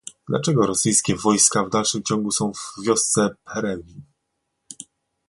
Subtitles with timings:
[0.29, 4.03] dlaczego rosyjskie wojska w dalszym ciągu są w wiosce Perewi?